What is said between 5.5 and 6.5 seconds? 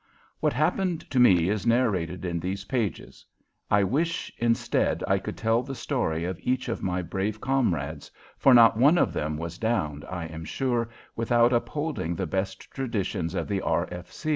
the story of